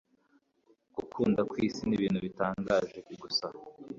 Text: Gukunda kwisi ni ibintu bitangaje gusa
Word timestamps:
Gukunda 0.95 1.41
kwisi 1.49 1.81
ni 1.85 1.93
ibintu 1.97 2.19
bitangaje 2.25 2.97
gusa 3.21 3.45